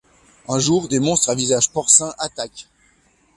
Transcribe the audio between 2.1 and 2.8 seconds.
attaquent.